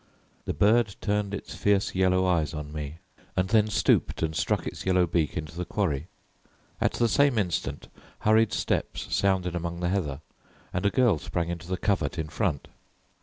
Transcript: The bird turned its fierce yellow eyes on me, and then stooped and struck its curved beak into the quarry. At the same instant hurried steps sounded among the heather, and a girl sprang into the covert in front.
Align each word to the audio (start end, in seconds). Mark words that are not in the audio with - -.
The 0.45 0.53
bird 0.55 0.95
turned 0.99 1.31
its 1.31 1.53
fierce 1.53 1.93
yellow 1.93 2.25
eyes 2.25 2.55
on 2.55 2.73
me, 2.73 2.95
and 3.37 3.49
then 3.49 3.67
stooped 3.67 4.23
and 4.23 4.35
struck 4.35 4.65
its 4.65 4.83
curved 4.83 5.11
beak 5.11 5.37
into 5.37 5.55
the 5.55 5.63
quarry. 5.63 6.07
At 6.81 6.93
the 6.93 7.07
same 7.07 7.37
instant 7.37 7.87
hurried 8.21 8.51
steps 8.51 9.13
sounded 9.15 9.55
among 9.55 9.79
the 9.79 9.89
heather, 9.89 10.21
and 10.73 10.87
a 10.87 10.89
girl 10.89 11.19
sprang 11.19 11.49
into 11.49 11.67
the 11.67 11.77
covert 11.77 12.17
in 12.17 12.29
front. 12.29 12.67